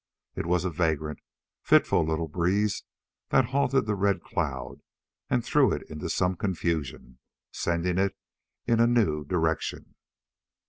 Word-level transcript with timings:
It 0.35 0.47
was 0.47 0.65
a 0.65 0.71
vagrant, 0.71 1.19
fitful 1.61 2.03
little 2.03 2.27
breeze 2.27 2.85
that 3.29 3.45
halted 3.45 3.85
the 3.85 3.93
red 3.93 4.23
cloud 4.23 4.81
and 5.29 5.45
threw 5.45 5.71
it 5.71 5.83
into 5.91 6.09
some 6.09 6.35
confusion, 6.35 7.19
sending 7.51 7.99
it 7.99 8.15
in 8.65 8.79
a 8.79 8.87
new 8.87 9.23
direction. 9.23 9.93